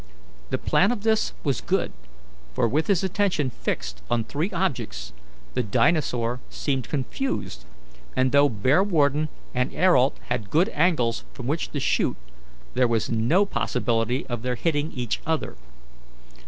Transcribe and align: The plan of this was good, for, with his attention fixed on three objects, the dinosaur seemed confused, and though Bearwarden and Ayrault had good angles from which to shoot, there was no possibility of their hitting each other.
The 0.49 0.57
plan 0.57 0.91
of 0.91 1.03
this 1.03 1.31
was 1.43 1.61
good, 1.61 1.91
for, 2.55 2.67
with 2.67 2.87
his 2.87 3.03
attention 3.03 3.51
fixed 3.51 4.01
on 4.09 4.23
three 4.23 4.49
objects, 4.49 5.13
the 5.53 5.61
dinosaur 5.61 6.39
seemed 6.49 6.89
confused, 6.89 7.65
and 8.15 8.31
though 8.31 8.49
Bearwarden 8.49 9.29
and 9.53 9.71
Ayrault 9.71 10.15
had 10.29 10.49
good 10.49 10.69
angles 10.69 11.23
from 11.33 11.45
which 11.45 11.69
to 11.73 11.79
shoot, 11.79 12.15
there 12.73 12.87
was 12.87 13.11
no 13.11 13.45
possibility 13.45 14.25
of 14.25 14.41
their 14.41 14.55
hitting 14.55 14.91
each 14.93 15.21
other. 15.23 15.55